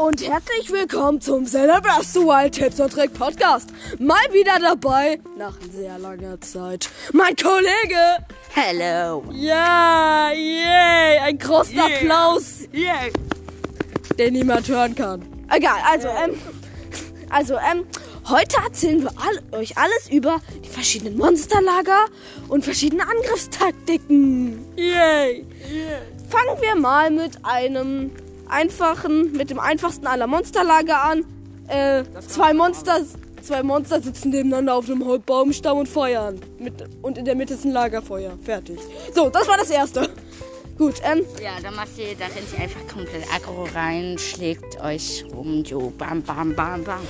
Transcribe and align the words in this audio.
und 0.00 0.26
herzlich 0.26 0.72
willkommen 0.72 1.20
zum 1.20 1.44
Celebrate 1.44 2.04
the 2.04 2.20
Wild 2.20 2.54
Tips 2.54 2.80
und 2.80 2.90
Trick 2.90 3.12
Podcast. 3.12 3.68
Mal 3.98 4.22
wieder 4.32 4.58
dabei, 4.58 5.20
nach 5.36 5.54
sehr 5.70 5.98
langer 5.98 6.40
Zeit, 6.40 6.88
mein 7.12 7.36
Kollege. 7.36 8.24
Hello. 8.54 9.22
Ja, 9.30 10.30
yay, 10.32 11.18
ein 11.18 11.36
großen 11.36 11.74
Yeah. 11.74 11.84
Applaus, 11.84 12.60
Yeah. 12.72 12.94
den 14.18 14.32
niemand 14.32 14.66
hören 14.68 14.94
kann. 14.94 15.22
Egal, 15.54 15.76
also, 15.86 16.08
ähm, 16.08 16.40
also, 17.28 17.54
ähm, 17.56 17.84
heute 18.26 18.56
erzählen 18.64 19.02
wir 19.02 19.10
all, 19.10 19.58
euch 19.60 19.76
alles 19.76 20.08
über 20.10 20.40
die 20.64 20.70
verschiedenen 20.70 21.18
Monsterlager 21.18 22.06
und 22.48 22.64
verschiedene 22.64 23.02
Angriffstaktiken. 23.06 24.64
Yay. 24.76 25.44
Fangen 26.30 26.62
wir 26.62 26.74
mal 26.76 27.10
mit 27.10 27.44
einem 27.44 28.12
einfachen, 28.50 29.32
mit 29.32 29.50
dem 29.50 29.58
einfachsten 29.58 30.06
aller 30.06 30.26
Monsterlager 30.26 31.02
an. 31.02 31.24
Äh, 31.68 32.04
zwei 32.26 32.52
Monster, 32.52 33.00
zwei 33.42 33.62
Monster 33.62 34.00
sitzen 34.00 34.30
nebeneinander 34.30 34.74
auf 34.74 34.90
einem 34.90 35.04
Baumstamm 35.24 35.78
und 35.78 35.88
feuern. 35.88 36.40
Mit, 36.58 36.74
und 37.02 37.18
in 37.18 37.24
der 37.24 37.34
Mitte 37.34 37.54
ist 37.54 37.64
ein 37.64 37.72
Lagerfeuer. 37.72 38.38
Fertig. 38.44 38.78
So, 39.14 39.30
das 39.30 39.46
war 39.48 39.56
das 39.56 39.70
erste. 39.70 40.08
Gut, 40.78 40.94
ähm, 41.04 41.26
Ja, 41.42 41.52
dann 41.62 41.74
macht 41.74 41.98
ihr, 41.98 42.16
da 42.18 42.24
rennt 42.24 42.48
ihr 42.56 42.62
einfach 42.62 42.80
komplett 42.88 43.24
aggro 43.34 43.68
rein, 43.74 44.16
schlägt 44.16 44.82
euch 44.82 45.26
rum, 45.30 45.62
jo, 45.62 45.92
bam, 45.98 46.22
bam, 46.22 46.54
bam, 46.54 46.82
bam. 46.84 47.00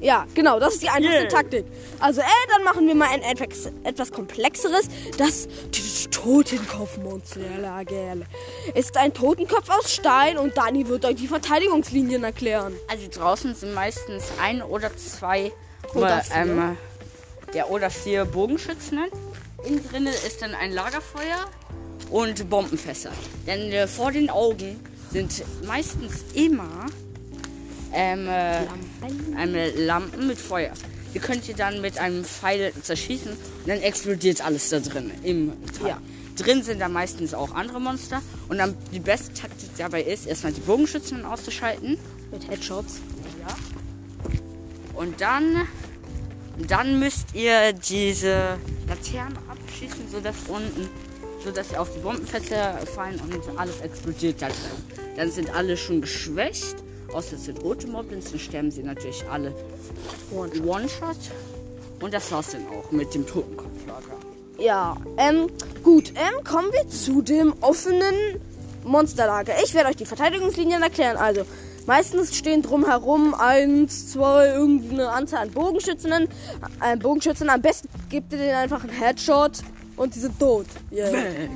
Ja, 0.00 0.26
genau, 0.34 0.58
das 0.60 0.74
ist 0.74 0.82
die 0.82 0.88
einfachste 0.88 1.20
Yeah. 1.22 1.28
Taktik. 1.28 1.64
Also, 2.00 2.20
äh, 2.20 2.24
dann 2.54 2.64
machen 2.64 2.86
wir 2.86 2.94
mal 2.94 3.08
ein 3.08 3.22
etwas, 3.22 3.70
etwas 3.84 4.12
komplexeres. 4.12 4.88
Das 5.18 5.48
dieses 5.74 6.10
Totenkopfmonsterlager 6.10 8.16
ist 8.74 8.96
ein 8.96 9.12
Totenkopf 9.14 9.68
aus 9.70 9.92
Stein 9.92 10.38
und 10.38 10.56
Dani 10.56 10.86
wird 10.88 11.04
euch 11.04 11.16
die 11.16 11.28
Verteidigungslinien 11.28 12.24
erklären. 12.24 12.74
Also 12.88 13.06
draußen 13.10 13.54
sind 13.54 13.74
meistens 13.74 14.24
ein 14.42 14.62
oder 14.62 14.94
zwei, 14.96 15.52
Oder 15.94 16.18
äh, 16.18 16.22
vier. 16.22 16.36
ähm, 16.36 16.76
ja, 17.54 17.66
oder 17.66 17.90
vier 17.90 18.24
Bogenschützen. 18.24 18.98
Innen 19.64 19.88
drin 19.90 20.06
ist 20.06 20.42
dann 20.42 20.54
ein 20.54 20.72
Lagerfeuer 20.72 21.46
und 22.10 22.48
Bombenfässer. 22.50 23.10
Denn 23.46 23.72
äh, 23.72 23.86
vor 23.86 24.12
den 24.12 24.30
Augen 24.30 24.80
sind 25.10 25.42
meistens 25.66 26.24
immer 26.34 26.86
ähm, 27.92 28.28
äh, 28.28 28.64
ähm, 29.38 29.86
Lampen 29.86 30.26
mit 30.26 30.38
Feuer. 30.38 30.72
Die 31.14 31.18
könnt 31.18 31.48
ihr 31.48 31.56
dann 31.56 31.80
mit 31.80 31.98
einem 31.98 32.24
Pfeil 32.24 32.72
zerschießen 32.82 33.32
und 33.32 33.68
dann 33.68 33.80
explodiert 33.80 34.44
alles 34.44 34.68
da 34.68 34.80
drin 34.80 35.10
im 35.22 35.52
Teil. 35.78 35.88
Ja. 35.88 35.98
Drin 36.36 36.62
sind 36.62 36.80
da 36.80 36.88
meistens 36.88 37.32
auch 37.32 37.54
andere 37.54 37.80
Monster 37.80 38.20
und 38.48 38.58
dann 38.58 38.76
die 38.92 39.00
beste 39.00 39.32
Taktik 39.32 39.70
dabei 39.78 40.02
ist, 40.02 40.26
erstmal 40.26 40.52
die 40.52 40.60
Bogenschützen 40.60 41.24
auszuschalten. 41.24 41.96
Mit 42.30 42.50
Headshots. 42.50 43.00
Ja. 43.40 43.56
Und 45.00 45.20
dann, 45.20 45.66
dann 46.68 46.98
müsst 46.98 47.34
ihr 47.34 47.72
diese 47.72 48.58
Laternen 48.88 49.38
abschießen, 49.48 50.10
sodass 50.10 50.36
unten, 50.48 50.88
sodass 51.42 51.70
sie 51.70 51.76
auf 51.76 51.88
die 51.94 52.00
Bombenfässer 52.00 52.78
fallen 52.94 53.20
und 53.20 53.58
alles 53.58 53.80
explodiert 53.80 54.42
da 54.42 54.48
drin. 54.48 54.56
Dann 55.16 55.30
sind 55.30 55.48
alle 55.54 55.76
schon 55.76 56.02
geschwächt, 56.02 56.76
außer 57.12 57.36
es 57.36 57.44
sind 57.44 57.62
rote 57.62 57.86
Moblins, 57.86 58.30
dann 58.30 58.40
sterben 58.40 58.70
sie 58.70 58.82
natürlich 58.82 59.24
alle 59.30 59.52
One-Shot. 60.32 61.16
Und 62.00 62.12
das 62.12 62.30
war's 62.30 62.52
dann 62.52 62.66
auch 62.68 62.90
mit 62.90 63.14
dem 63.14 63.26
Totenkopflager. 63.26 64.16
Ja, 64.58 64.96
ähm, 65.16 65.48
gut, 65.82 66.12
ähm, 66.14 66.44
kommen 66.44 66.68
wir 66.72 66.88
zu 66.88 67.22
dem 67.22 67.54
offenen 67.60 68.40
Monsterlager. 68.84 69.54
Ich 69.64 69.74
werde 69.74 69.90
euch 69.90 69.96
die 69.96 70.06
Verteidigungslinien 70.06 70.82
erklären. 70.82 71.16
Also, 71.16 71.42
meistens 71.86 72.36
stehen 72.36 72.62
drumherum 72.62 73.34
eins, 73.34 74.12
zwei, 74.12 74.48
irgendwie 74.48 74.94
eine 74.94 75.10
Anzahl 75.10 75.42
an 75.42 75.50
Bogenschützen. 75.50 76.12
Äh, 76.12 76.96
Bogenschützen. 76.96 77.50
Am 77.50 77.60
besten 77.60 77.88
gebt 78.08 78.32
ihr 78.32 78.38
denen 78.38 78.54
einfach 78.54 78.82
einen 78.82 78.92
Headshot 78.92 79.60
und 79.96 80.14
die 80.14 80.20
sind 80.20 80.38
tot. 80.38 80.66
Yeah. 80.92 81.12
Weg. 81.12 81.50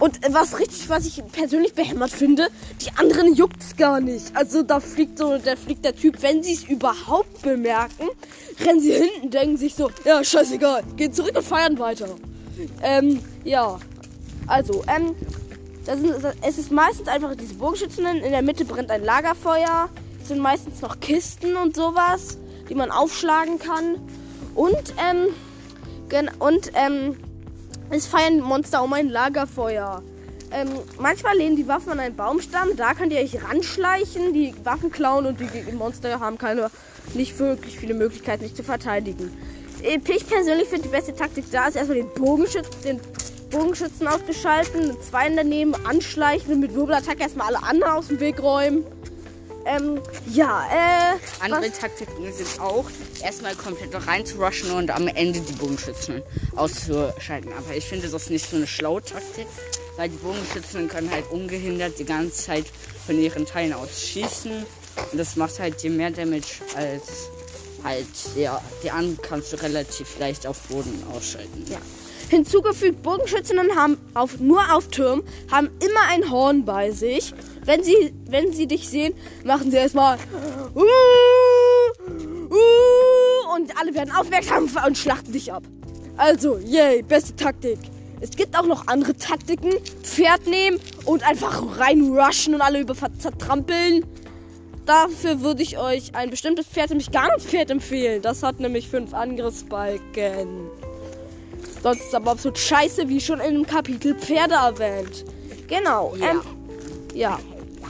Und 0.00 0.20
was 0.28 0.58
richtig, 0.58 0.88
was 0.88 1.06
ich 1.06 1.22
persönlich 1.32 1.74
behämmert 1.74 2.10
finde, 2.10 2.48
die 2.80 2.90
anderen 2.96 3.34
juckt's 3.34 3.76
gar 3.76 4.00
nicht. 4.00 4.36
Also 4.36 4.62
da 4.62 4.80
fliegt 4.80 5.18
so, 5.18 5.38
da 5.38 5.56
fliegt 5.56 5.84
der 5.84 5.94
Typ, 5.94 6.20
wenn 6.22 6.42
sie 6.42 6.54
es 6.54 6.64
überhaupt 6.64 7.42
bemerken, 7.42 8.08
rennen 8.60 8.80
sie 8.80 8.92
hinten, 8.92 9.30
denken 9.30 9.56
sich 9.56 9.74
so, 9.74 9.90
ja, 10.04 10.22
scheißegal, 10.22 10.82
gehen 10.96 11.12
zurück 11.12 11.36
und 11.36 11.44
feiern 11.44 11.78
weiter. 11.78 12.08
Ähm, 12.82 13.20
ja. 13.44 13.78
Also, 14.46 14.82
ähm, 14.94 15.14
das 15.86 16.00
sind, 16.00 16.14
es 16.42 16.58
ist 16.58 16.72
meistens 16.72 17.08
einfach 17.08 17.34
diese 17.34 17.54
Bogenschützen, 17.54 18.06
in 18.06 18.30
der 18.30 18.42
Mitte 18.42 18.64
brennt 18.64 18.90
ein 18.90 19.04
Lagerfeuer, 19.04 19.88
es 20.20 20.28
sind 20.28 20.40
meistens 20.40 20.80
noch 20.80 21.00
Kisten 21.00 21.56
und 21.56 21.76
sowas, 21.76 22.38
die 22.68 22.74
man 22.74 22.90
aufschlagen 22.90 23.58
kann. 23.58 23.96
Und, 24.54 24.94
ähm, 24.98 25.28
und, 26.38 26.72
ähm, 26.74 27.16
es 27.94 28.06
feiern 28.06 28.40
Monster 28.40 28.82
um 28.82 28.92
ein 28.92 29.08
Lagerfeuer. 29.08 30.02
Ähm, 30.50 30.68
manchmal 30.98 31.36
lehnen 31.36 31.56
die 31.56 31.66
Waffen 31.68 31.92
an 31.92 32.00
einen 32.00 32.16
Baumstamm. 32.16 32.76
Da 32.76 32.94
könnt 32.94 33.12
ihr 33.12 33.20
euch 33.20 33.42
ranschleichen, 33.42 34.32
die 34.32 34.54
Waffen 34.64 34.90
klauen 34.90 35.26
und 35.26 35.38
die 35.40 35.72
Monster 35.72 36.20
haben 36.20 36.38
keine, 36.38 36.70
nicht 37.14 37.38
wirklich 37.38 37.78
viele 37.78 37.94
Möglichkeiten, 37.94 38.44
sich 38.44 38.54
zu 38.54 38.62
verteidigen. 38.62 39.30
Ich 39.82 40.26
persönlich 40.26 40.68
finde 40.68 40.84
die 40.84 40.88
beste 40.88 41.14
Taktik 41.14 41.44
da 41.50 41.68
ist 41.68 41.76
erstmal 41.76 41.98
den 41.98 42.12
Bogenschützen, 42.14 42.82
den 42.84 43.00
Bogenschützen 43.50 44.08
auszuschalten, 44.08 44.96
zwei 45.08 45.28
daneben 45.28 45.74
anschleichen 45.84 46.54
und 46.54 46.60
mit 46.60 46.74
Wirbelattacke 46.74 47.20
erstmal 47.20 47.48
alle 47.48 47.62
anderen 47.62 47.92
aus 47.92 48.08
dem 48.08 48.20
Weg 48.20 48.42
räumen. 48.42 48.84
Ähm, 49.66 50.00
ja, 50.32 50.66
äh. 50.70 51.42
Andere 51.42 51.70
was- 51.70 51.78
Taktiken 51.78 52.32
sind 52.32 52.60
auch, 52.60 52.84
erstmal 53.22 53.54
komplett 53.54 53.94
rein 54.06 54.26
zu 54.26 54.36
rushen 54.36 54.70
und 54.72 54.90
am 54.90 55.08
Ende 55.08 55.40
die 55.40 55.52
Bogenschützen 55.52 56.22
auszuschalten. 56.56 57.52
Aber 57.52 57.74
ich 57.74 57.84
finde 57.84 58.08
das 58.08 58.30
nicht 58.30 58.48
so 58.48 58.56
eine 58.56 58.66
schlaue 58.66 59.02
Taktik, 59.02 59.46
weil 59.96 60.10
die 60.10 60.16
Bogenschützen 60.16 60.88
können 60.88 61.10
halt 61.10 61.30
ungehindert 61.30 61.98
die 61.98 62.04
ganze 62.04 62.44
Zeit 62.44 62.66
von 63.06 63.18
ihren 63.18 63.46
Teilen 63.46 63.72
aus 63.72 64.02
schießen. 64.02 64.52
Und 65.12 65.18
das 65.18 65.36
macht 65.36 65.58
halt 65.58 65.82
dir 65.82 65.90
mehr 65.90 66.10
Damage 66.10 66.62
als 66.76 67.28
halt, 67.82 68.06
ja, 68.36 68.60
die 68.82 68.90
anderen 68.90 69.18
kannst 69.20 69.52
du 69.52 69.56
relativ 69.62 70.18
leicht 70.18 70.46
auf 70.46 70.58
Boden 70.68 71.02
ausschalten. 71.12 71.64
Ja. 71.70 71.78
Hinzugefügt, 72.30 73.02
Bogenschützinnen 73.02 73.76
haben 73.76 73.98
auf, 74.14 74.40
nur 74.40 74.60
auf 74.72 74.88
Türmen 74.88 75.22
haben 75.50 75.68
immer 75.80 76.00
ein 76.08 76.30
Horn 76.30 76.64
bei 76.64 76.90
sich. 76.90 77.32
Wenn 77.64 77.82
sie, 77.82 78.12
wenn 78.28 78.52
sie 78.52 78.66
dich 78.66 78.88
sehen, 78.88 79.14
machen 79.44 79.70
sie 79.70 79.78
erstmal 79.78 80.18
uh, 80.74 80.80
uh, 82.50 83.54
und 83.54 83.78
alle 83.80 83.94
werden 83.94 84.12
aufmerksam 84.14 84.68
und 84.86 84.98
schlachten 84.98 85.32
dich 85.32 85.52
ab. 85.52 85.62
Also, 86.16 86.58
yay, 86.58 87.02
beste 87.02 87.34
Taktik. 87.34 87.78
Es 88.20 88.30
gibt 88.30 88.56
auch 88.58 88.66
noch 88.66 88.86
andere 88.86 89.14
Taktiken. 89.16 89.72
Pferd 90.02 90.46
nehmen 90.46 90.80
und 91.04 91.26
einfach 91.28 91.78
rein 91.78 92.02
rushen 92.02 92.54
und 92.54 92.60
alle 92.60 92.80
über 92.80 92.94
zertrampeln. 92.94 94.04
Dafür 94.86 95.40
würde 95.40 95.62
ich 95.62 95.78
euch 95.78 96.14
ein 96.14 96.30
bestimmtes 96.30 96.66
Pferd, 96.66 96.90
nämlich 96.90 97.10
Garnpferd 97.10 97.70
empfehlen. 97.70 98.22
Das 98.22 98.42
hat 98.42 98.60
nämlich 98.60 98.88
fünf 98.88 99.14
Angriffsbalken. 99.14 100.70
Sonst 101.84 102.00
ist 102.00 102.08
es 102.08 102.14
aber 102.14 102.30
absolut 102.30 102.58
scheiße, 102.58 103.10
wie 103.10 103.20
schon 103.20 103.40
in 103.40 103.56
dem 103.56 103.66
Kapitel 103.66 104.14
Pferde 104.14 104.54
erwähnt. 104.54 105.26
Genau. 105.68 106.14
Ja. 106.16 106.30
Ähm, 106.30 106.40
ja. 107.12 107.38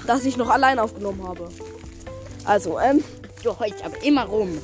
Das 0.05 0.25
ich 0.25 0.37
noch 0.37 0.51
allein 0.51 0.81
aufgenommen 0.81 1.23
habe. 1.27 1.49
Also, 2.45 2.81
ähm, 2.81 3.05
Du 3.45 3.57
heulst 3.57 3.85
aber 3.85 4.03
immer 4.03 4.25
rum. 4.25 4.59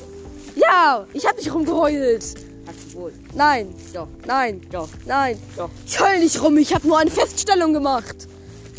ja, 0.55 1.05
ich 1.13 1.25
habe 1.25 1.37
nicht 1.37 1.53
rumgeheult. 1.53 2.23
Hast 2.67 2.93
du 2.93 2.99
wohl. 2.99 3.13
Nein, 3.33 3.73
Doch, 3.93 4.09
nein, 4.27 4.59
doch, 4.69 4.89
nein. 5.05 5.39
doch. 5.55 5.69
Ich 5.87 5.97
heul 6.01 6.19
nicht 6.19 6.43
rum, 6.43 6.57
ich 6.57 6.75
habe 6.75 6.85
nur 6.85 6.99
eine 6.99 7.09
Feststellung 7.09 7.71
gemacht. 7.71 8.27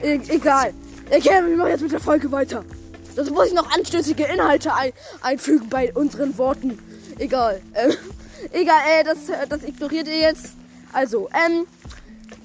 E 0.02 0.20
egal. 0.28 0.74
Okay, 1.10 1.30
wir 1.46 1.56
machen 1.56 1.70
jetzt 1.70 1.80
mit 1.82 1.92
der 1.92 2.00
Folge 2.00 2.30
weiter. 2.30 2.62
Das 3.16 3.30
muss 3.30 3.46
ich 3.46 3.54
noch 3.54 3.70
anstößige 3.74 4.24
Inhalte 4.24 4.74
ein 4.74 4.92
einfügen 5.22 5.70
bei 5.70 5.90
unseren 5.94 6.36
Worten. 6.36 6.78
Egal. 7.18 7.62
Ähm, 7.74 7.92
egal, 8.52 8.80
äh, 8.88 9.04
das, 9.04 9.28
äh, 9.28 9.46
das 9.48 9.62
ignoriert 9.62 10.08
ihr 10.08 10.18
jetzt. 10.18 10.54
Also, 10.92 11.28
ähm, 11.32 11.66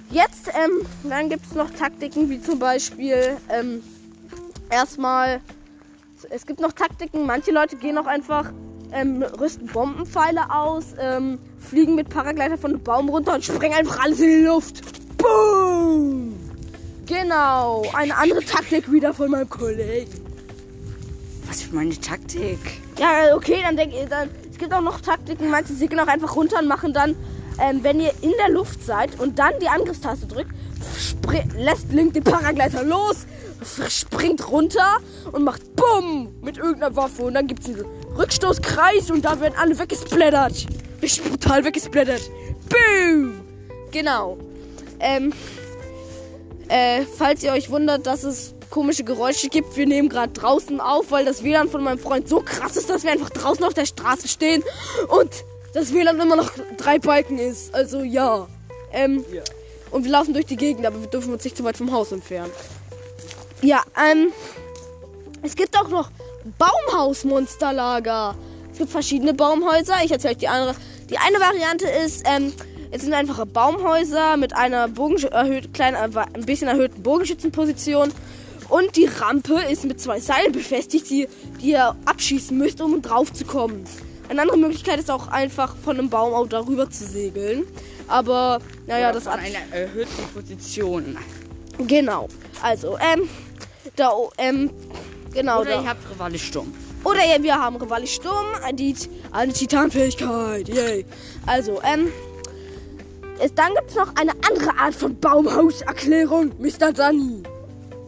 jetzt, 0.09 0.47
ähm, 0.47 0.85
dann 1.03 1.29
gibt 1.29 1.45
es 1.45 1.53
noch 1.53 1.69
Taktiken 1.71 2.29
wie 2.29 2.41
zum 2.41 2.59
Beispiel, 2.59 3.37
ähm, 3.49 3.83
erstmal, 4.69 5.41
es 6.29 6.45
gibt 6.45 6.59
noch 6.59 6.71
Taktiken, 6.71 7.25
manche 7.25 7.51
Leute 7.51 7.75
gehen 7.75 7.97
auch 7.97 8.05
einfach, 8.05 8.51
ähm, 8.91 9.21
rüsten 9.21 9.67
Bombenpfeile 9.67 10.49
aus, 10.51 10.85
ähm, 10.99 11.39
fliegen 11.59 11.95
mit 11.95 12.09
Paragleiter 12.09 12.57
von 12.57 12.71
einem 12.71 12.83
Baum 12.83 13.09
runter 13.09 13.35
und 13.35 13.43
sprengen 13.43 13.77
einfach 13.77 14.03
alles 14.03 14.19
in 14.19 14.29
die 14.29 14.45
Luft. 14.45 14.81
Boom! 15.17 16.33
Genau, 17.05 17.85
eine 17.93 18.15
andere 18.17 18.43
Taktik 18.43 18.91
wieder 18.91 19.13
von 19.13 19.31
meinem 19.31 19.49
Kollegen. 19.49 20.11
Was 21.47 21.61
für 21.61 21.75
meine 21.75 21.97
Taktik? 21.99 22.59
Ja, 22.99 23.35
okay, 23.35 23.59
dann 23.63 23.77
denke 23.77 23.97
ich, 23.97 24.09
dann, 24.09 24.29
es 24.57 24.61
gibt 24.61 24.73
auch 24.73 24.81
noch 24.81 25.01
Taktiken, 25.01 25.51
manche 25.51 25.73
segeln 25.73 25.99
auch 25.99 26.07
einfach 26.07 26.35
runter 26.35 26.57
und 26.57 26.67
machen 26.67 26.91
dann, 26.91 27.15
ähm, 27.61 27.83
wenn 27.83 27.99
ihr 27.99 28.11
in 28.23 28.33
der 28.39 28.49
Luft 28.49 28.83
seid 28.83 29.19
und 29.19 29.37
dann 29.37 29.53
die 29.61 29.67
Angriffstaste 29.67 30.25
drückt, 30.25 30.49
lässt 31.55 31.91
Link 31.91 32.15
den 32.15 32.23
Paragleiter 32.23 32.83
los, 32.83 33.27
springt 33.87 34.49
runter 34.49 34.97
und 35.31 35.43
macht 35.43 35.61
BUM 35.75 36.33
mit 36.41 36.57
irgendeiner 36.57 36.95
Waffe. 36.95 37.21
Und 37.21 37.35
dann 37.35 37.45
gibt 37.45 37.61
es 37.61 37.67
einen 37.67 37.85
Rückstoßkreis 38.17 39.11
und 39.11 39.25
da 39.25 39.39
werden 39.39 39.53
alle 39.59 39.77
weggesplattert. 39.77 40.65
Richtig 41.03 41.29
brutal 41.29 41.63
weggesplattert. 41.63 42.21
Boom! 42.67 43.41
Genau. 43.91 44.39
Ähm, 44.99 45.33
äh, 46.67 47.03
falls 47.15 47.43
ihr 47.43 47.51
euch 47.51 47.69
wundert, 47.69 48.07
dass 48.07 48.23
es 48.23 48.55
komische 48.69 49.03
Geräusche 49.03 49.49
gibt, 49.49 49.75
wir 49.77 49.85
nehmen 49.87 50.09
gerade 50.09 50.33
draußen 50.33 50.79
auf, 50.79 51.11
weil 51.11 51.25
das 51.25 51.43
WLAN 51.43 51.69
von 51.69 51.83
meinem 51.83 51.99
Freund 51.99 52.27
so 52.27 52.41
krass 52.41 52.77
ist, 52.77 52.89
dass 52.89 53.03
wir 53.03 53.11
einfach 53.11 53.29
draußen 53.29 53.63
auf 53.63 53.73
der 53.73 53.85
Straße 53.85 54.27
stehen 54.27 54.63
und 55.09 55.29
das 55.73 55.93
WLAN 55.93 56.19
immer 56.19 56.35
noch 56.35 56.51
drei 56.77 56.99
Balken 56.99 57.37
ist. 57.39 57.73
Also 57.73 58.01
ja. 58.01 58.47
Ähm, 58.91 59.23
Ja. 59.33 59.43
und 59.91 60.03
wir 60.05 60.11
laufen 60.11 60.33
durch 60.33 60.45
die 60.45 60.55
Gegend, 60.55 60.85
aber 60.85 60.99
wir 61.01 61.07
dürfen 61.07 61.33
uns 61.33 61.43
nicht 61.43 61.57
zu 61.57 61.63
weit 61.63 61.77
vom 61.77 61.91
Haus 61.91 62.11
entfernen. 62.11 62.51
Ja, 63.61 63.83
ähm, 64.11 64.27
es 65.43 65.55
gibt 65.55 65.77
auch 65.77 65.89
noch 65.89 66.09
Baumhaus-Monsterlager. 66.57 68.35
Es 68.71 68.77
gibt 68.79 68.91
verschiedene 68.91 69.33
Baumhäuser. 69.33 69.95
Ich 70.03 70.11
erzähle 70.11 70.33
euch 70.33 70.37
die 70.39 70.47
andere. 70.47 70.75
Die 71.09 71.17
eine 71.17 71.39
Variante 71.39 71.87
ist, 71.87 72.23
ähm, 72.25 72.53
es 72.91 73.01
sind 73.01 73.13
einfache 73.13 73.45
Baumhäuser 73.45 74.37
mit 74.37 74.55
einer 74.55 74.87
Bogen 74.87 75.17
erhöht, 75.23 75.73
kleinen, 75.73 75.95
ein 76.15 76.45
bisschen 76.45 76.67
erhöhten 76.67 77.01
Bogenschützenposition. 77.03 78.11
Und 78.69 78.95
die 78.95 79.05
Rampe 79.05 79.61
ist 79.61 79.85
mit 79.85 79.99
zwei 79.99 80.19
Seilen 80.19 80.51
befestigt, 80.51 81.09
die, 81.09 81.27
die 81.61 81.71
ihr 81.71 81.95
abschießen 82.05 82.57
müsst, 82.57 82.81
um 82.81 83.01
drauf 83.01 83.31
zu 83.31 83.45
kommen. 83.45 83.85
Eine 84.29 84.41
andere 84.41 84.57
Möglichkeit 84.57 84.99
ist 84.99 85.09
auch 85.09 85.29
einfach 85.29 85.75
von 85.77 85.97
einem 85.97 86.09
Baum 86.09 86.33
auch 86.33 86.47
darüber 86.47 86.89
zu 86.89 87.05
segeln. 87.05 87.65
Aber, 88.07 88.59
naja, 88.85 89.09
Oder 89.09 89.13
das 89.13 89.23
von 89.23 89.33
ab 89.33 89.39
einer 89.39 89.75
erhöhten 89.75 90.23
Position. 90.33 91.17
Genau. 91.87 92.27
Also, 92.61 92.97
ähm, 92.99 93.29
da, 93.95 94.11
ähm, 94.37 94.69
genau. 95.33 95.61
Oder 95.61 95.69
da. 95.71 95.81
ihr 95.81 95.89
habt 95.89 96.09
Rivale 96.09 96.39
Sturm. 96.39 96.73
Oder 97.03 97.25
ja, 97.25 97.41
wir 97.41 97.55
haben 97.55 97.77
Rivali 97.77 98.07
Sturm, 98.07 98.47
die, 98.73 98.95
eine 99.31 99.53
Titanfähigkeit. 99.53 100.67
Yay. 100.67 101.05
Also, 101.45 101.79
ähm, 101.83 102.11
es, 103.39 103.53
dann 103.53 103.73
gibt 103.75 103.91
es 103.91 103.95
noch 103.95 104.13
eine 104.15 104.31
andere 104.49 104.77
Art 104.77 104.95
von 104.95 105.17
Baumhauserklärung, 105.19 106.53
Mr. 106.59 106.91
Danny. 106.91 107.43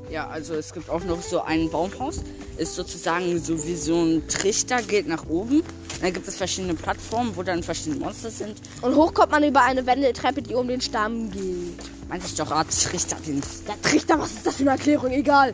Ja, 0.09 0.27
also 0.27 0.55
es 0.55 0.73
gibt 0.73 0.89
auch 0.89 1.03
noch 1.03 1.21
so 1.21 1.41
ein 1.41 1.69
Baumhaus. 1.69 2.21
Ist 2.57 2.75
sozusagen 2.75 3.39
so 3.41 3.63
wie 3.65 3.75
so 3.75 3.95
ein 4.01 4.27
Trichter, 4.27 4.81
geht 4.81 5.07
nach 5.07 5.27
oben. 5.29 5.61
Dann 6.01 6.13
gibt 6.13 6.27
es 6.27 6.35
verschiedene 6.37 6.73
Plattformen, 6.73 7.35
wo 7.35 7.43
dann 7.43 7.61
verschiedene 7.61 7.97
Monster 7.97 8.31
sind. 8.31 8.59
Und 8.81 8.95
hoch 8.95 9.13
kommt 9.13 9.31
man 9.31 9.43
über 9.43 9.61
eine 9.63 9.85
Wendeltreppe, 9.85 10.41
die 10.41 10.55
um 10.55 10.67
den 10.67 10.81
Stamm 10.81 11.29
geht. 11.31 12.09
Meinte 12.09 12.25
ich 12.25 12.35
doch, 12.35 12.49
Art 12.51 12.67
Trichterdienst. 12.71 13.67
Der 13.67 13.79
Trichter, 13.81 14.19
was 14.19 14.31
ist 14.31 14.45
das 14.45 14.55
für 14.55 14.61
eine 14.61 14.71
Erklärung? 14.71 15.11
Egal. 15.11 15.53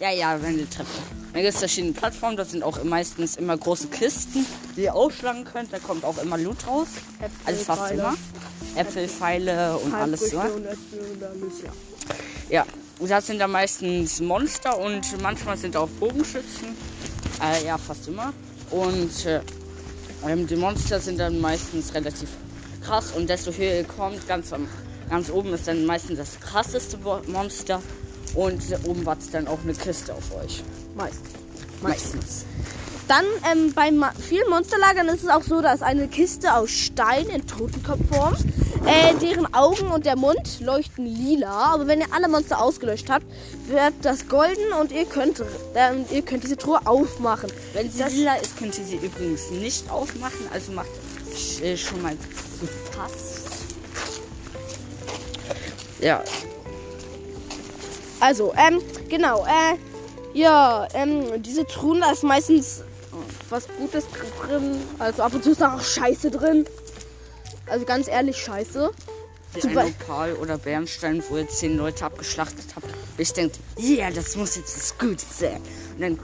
Ja, 0.00 0.10
ja, 0.10 0.42
Wendeltreppe. 0.42 0.88
Dann 1.32 1.42
gibt 1.42 1.54
es 1.54 1.60
verschiedene 1.60 1.92
Plattformen. 1.92 2.36
Das 2.36 2.50
sind 2.50 2.64
auch 2.64 2.82
meistens 2.82 3.36
immer 3.36 3.56
große 3.56 3.86
Kisten, 3.86 4.44
die 4.76 4.82
ihr 4.82 4.94
aufschlagen 4.96 5.44
könnt. 5.44 5.72
Da 5.72 5.78
kommt 5.78 6.04
auch 6.04 6.18
immer 6.18 6.38
Loot 6.38 6.66
raus. 6.66 6.88
Also 7.44 7.62
fast 7.62 7.92
Äpfelpfeile. 7.92 8.02
immer. 8.02 8.80
Äpfelpfeile 8.80 9.76
und 9.78 9.94
alles 9.94 10.30
so. 10.30 10.40
Und 10.40 10.66
Äpfel 10.66 11.00
und 11.14 11.22
alles, 11.22 11.62
ja. 11.62 11.72
Ja, 12.50 12.66
das 13.10 13.26
sind 13.26 13.38
dann 13.40 13.50
meistens 13.50 14.20
Monster 14.20 14.78
und 14.78 15.20
manchmal 15.22 15.56
sind 15.56 15.76
auch 15.76 15.88
Bogenschützen. 15.88 16.76
Äh, 17.42 17.66
ja, 17.66 17.78
fast 17.78 18.08
immer. 18.08 18.32
Und 18.70 19.26
äh, 19.26 19.40
ähm, 20.26 20.46
die 20.46 20.56
Monster 20.56 21.00
sind 21.00 21.18
dann 21.18 21.40
meistens 21.40 21.94
relativ 21.94 22.28
krass 22.82 23.12
und 23.12 23.28
desto 23.28 23.52
höher 23.52 23.76
ihr 23.76 23.84
kommt, 23.84 24.26
ganz, 24.28 24.52
am, 24.52 24.68
ganz 25.08 25.30
oben 25.30 25.52
ist 25.54 25.68
dann 25.68 25.84
meistens 25.86 26.18
das 26.18 26.40
krasseste 26.40 26.98
Monster 27.26 27.80
und 28.34 28.62
oben 28.84 29.04
wartet 29.04 29.34
dann 29.34 29.46
auch 29.46 29.58
eine 29.62 29.74
Kiste 29.74 30.14
auf 30.14 30.34
euch. 30.36 30.62
Meist. 30.94 31.20
Meistens. 31.82 32.44
Dann 33.08 33.24
ähm, 33.50 33.72
bei 33.74 33.90
vielen 34.20 34.48
Monsterlagern 34.48 35.08
ist 35.08 35.24
es 35.24 35.28
auch 35.28 35.42
so, 35.42 35.60
dass 35.60 35.82
eine 35.82 36.08
Kiste 36.08 36.54
aus 36.54 36.70
Stein 36.70 37.26
in 37.28 37.46
Totenkopfform, 37.46 38.36
äh, 38.86 39.14
deren 39.20 39.52
Augen 39.54 39.90
und 39.90 40.06
der 40.06 40.16
Mund 40.16 40.60
leuchten 40.60 41.06
lila. 41.06 41.74
Aber 41.74 41.86
wenn 41.86 42.00
ihr 42.00 42.12
alle 42.12 42.28
Monster 42.28 42.60
ausgelöscht 42.60 43.10
habt, 43.10 43.26
wird 43.66 43.94
das 44.02 44.28
golden 44.28 44.72
und 44.80 44.92
ihr 44.92 45.04
könnt, 45.04 45.42
ähm, 45.74 46.04
ihr 46.10 46.22
könnt 46.22 46.44
diese 46.44 46.56
Truhe 46.56 46.80
aufmachen. 46.84 47.50
Wenn 47.72 47.90
sie 47.90 48.02
lila 48.02 48.36
ist, 48.36 48.56
könnt 48.56 48.78
ihr 48.78 48.84
sie 48.84 48.96
übrigens 48.96 49.50
nicht 49.50 49.90
aufmachen, 49.90 50.46
also 50.52 50.72
macht 50.72 50.88
äh, 51.62 51.76
schon 51.76 52.02
mal 52.02 52.16
gefasst. 52.60 53.40
Ja, 56.00 56.22
Also, 58.22 58.52
ähm, 58.56 58.80
genau, 59.08 59.44
äh, 59.46 59.76
ja, 60.32 60.86
ähm, 60.94 61.42
diese 61.42 61.66
Truhen, 61.66 62.00
da 62.00 62.12
ist 62.12 62.22
meistens 62.22 62.84
was 63.50 63.66
Gutes 63.78 64.04
drin. 64.40 64.76
Also 65.00 65.24
ab 65.24 65.34
und 65.34 65.42
zu 65.42 65.50
ist 65.50 65.60
da 65.60 65.74
auch 65.74 65.80
Scheiße 65.80 66.30
drin. 66.30 66.64
Also 67.72 67.86
ganz 67.86 68.06
ehrlich, 68.06 68.36
Scheiße. 68.36 68.90
Zum 69.58 69.78
ein 69.78 69.86
Lokal 69.98 70.34
oder 70.34 70.58
Bernstein, 70.58 71.22
wo 71.30 71.38
ihr 71.38 71.48
zehn 71.48 71.78
Leute 71.78 72.04
abgeschlachtet 72.04 72.66
habt. 72.76 72.86
Ich 73.16 73.32
denkt, 73.32 73.58
ja, 73.78 74.10
das 74.10 74.36
muss 74.36 74.56
jetzt 74.56 74.76
was 74.76 74.98
Gutes 74.98 75.38
sein. 75.38 75.58
Und 75.96 76.02
dann 76.02 76.18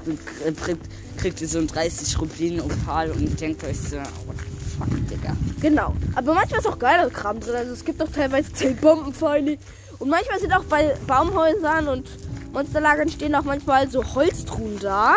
kriegt, 0.56 0.86
kriegt 1.16 1.40
ihr 1.40 1.48
so 1.48 1.58
ein 1.58 1.66
30 1.66 2.20
Rubin 2.20 2.60
Opal 2.60 3.10
und 3.12 3.40
denkt 3.40 3.64
euch 3.64 3.80
so, 3.80 3.96
what 3.96 4.36
the 4.36 4.76
fuck, 4.78 5.08
Digga. 5.08 5.34
Genau. 5.62 5.94
Aber 6.16 6.34
manchmal 6.34 6.60
ist 6.60 6.66
auch 6.66 6.78
geiler 6.78 7.08
Kram 7.08 7.40
drin. 7.40 7.56
Also 7.56 7.72
es 7.72 7.82
gibt 7.82 8.02
auch 8.02 8.12
teilweise 8.14 8.52
10 8.52 8.76
Bombenpfeile. 8.76 9.56
Und 9.98 10.10
manchmal 10.10 10.40
sind 10.40 10.52
auch 10.52 10.64
bei 10.64 10.94
Baumhäusern 11.06 11.88
und 11.88 12.10
Monsterlagern 12.52 13.08
stehen 13.08 13.34
auch 13.34 13.44
manchmal 13.44 13.90
so 13.90 14.04
Holztruhen 14.14 14.78
da. 14.80 15.16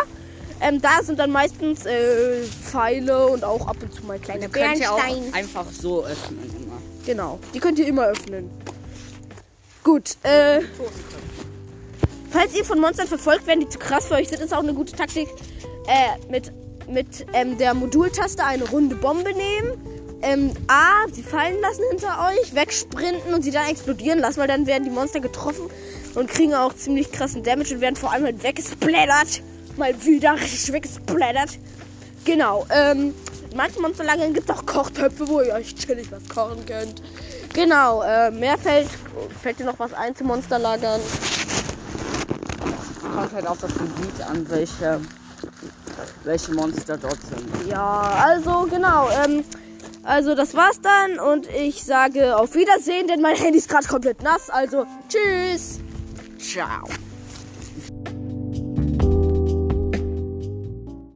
Ähm, 0.62 0.80
da 0.80 1.02
sind 1.02 1.18
dann 1.18 1.32
meistens 1.32 1.86
äh, 1.86 2.44
Pfeile 2.44 3.28
und 3.28 3.44
auch 3.44 3.68
ab 3.68 3.78
und 3.82 3.94
zu 3.94 4.06
mal 4.06 4.20
kleine 4.20 4.48
Die 4.48 4.52
könnt 4.52 4.80
ihr 4.80 4.92
auch 4.92 5.34
einfach 5.34 5.66
so 5.72 6.06
öffnen 6.06 6.40
immer. 6.62 6.78
Genau. 7.06 7.40
Die 7.54 7.60
könnt 7.60 7.80
ihr 7.80 7.88
immer 7.88 8.08
öffnen. 8.08 8.50
Gut, 9.84 10.18
äh. 10.24 10.62
Falls 12.30 12.56
ihr 12.56 12.64
von 12.64 12.80
Monstern 12.80 13.08
verfolgt 13.08 13.48
werden, 13.48 13.62
die 13.62 13.70
zu 13.70 13.80
krass 13.80 14.06
für 14.06 14.14
euch 14.14 14.30
sind, 14.30 14.40
ist 14.40 14.54
auch 14.54 14.60
eine 14.60 14.74
gute 14.74 14.94
Taktik, 14.94 15.28
äh, 15.88 16.32
mit, 16.32 16.54
mit 16.88 17.26
ähm, 17.34 17.58
der 17.58 17.74
Modultaste 17.74 18.44
eine 18.44 18.70
runde 18.70 18.96
Bombe 18.96 19.34
nehmen. 19.34 20.20
Ähm, 20.22 20.54
A, 20.68 21.08
sie 21.12 21.24
fallen 21.24 21.60
lassen 21.62 21.84
hinter 21.90 22.30
euch, 22.30 22.54
wegsprinten 22.54 23.34
und 23.34 23.42
sie 23.42 23.52
dann 23.52 23.68
explodieren 23.68 24.20
lassen, 24.20 24.40
weil 24.40 24.48
dann 24.48 24.68
werden 24.68 24.84
die 24.84 24.92
Monster 24.92 25.20
getroffen 25.20 25.70
und 26.14 26.30
kriegen 26.30 26.54
auch 26.54 26.76
ziemlich 26.76 27.12
krassen 27.12 27.42
Damage 27.44 27.74
und 27.76 27.82
werden 27.82 27.96
vor 27.96 28.14
allem 28.14 28.26
halt 28.26 28.44
weggesplattert. 28.44 29.42
Mal 29.78 30.04
wieder 30.04 30.34
richtig 30.36 30.72
weggesplattert. 30.72 31.60
Genau, 32.26 32.66
ähm, 32.70 33.14
in 33.50 33.58
manchen 33.58 33.82
Monsterlagern 33.82 34.34
gibt 34.34 34.50
es 34.50 34.56
auch 34.56 34.66
Kochtöpfe, 34.66 35.28
wo 35.28 35.42
ihr 35.42 35.54
euch 35.54 35.76
chillig 35.76 36.12
was 36.12 36.28
kochen 36.30 36.66
könnt. 36.66 37.02
Genau, 37.54 38.02
äh, 38.02 38.32
mehr 38.32 38.58
fällt, 38.58 38.88
fällt 39.42 39.60
dir 39.60 39.66
noch 39.66 39.80
was 39.80 39.94
ein 39.94 40.16
zu 40.16 40.24
Monsterlagern? 40.24 41.02
Kommt 43.02 43.34
halt 43.34 43.48
auf 43.48 43.58
das 43.60 43.74
Gebiet 43.74 44.22
an, 44.30 44.50
welche, 44.50 45.02
welche 46.24 46.54
Monster 46.54 46.98
dort 46.98 47.20
sind. 47.22 47.68
Ja, 47.68 48.02
also 48.24 48.68
genau, 48.70 49.10
ähm, 49.26 49.44
also 50.04 50.34
das 50.34 50.54
war's 50.54 50.80
dann 50.82 51.20
und 51.20 51.48
ich 51.48 51.84
sage 51.84 52.38
auf 52.38 52.56
Wiedersehen, 52.56 53.08
denn 53.08 53.22
mein 53.22 53.36
Handy 53.36 53.58
ist 53.58 53.70
gerade 53.70 53.88
komplett 53.88 54.24
nass, 54.24 54.50
also 54.50 54.86
tschüss. 55.10 55.80
Ciao. 56.40 56.88